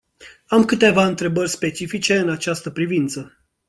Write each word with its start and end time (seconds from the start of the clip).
Am 0.47 0.65
câteva 0.65 1.05
întrebări 1.05 1.49
specifice 1.49 2.17
în 2.17 2.29
această 2.29 2.69
privință. 2.69 3.37